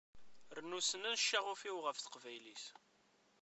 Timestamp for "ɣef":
1.81-1.97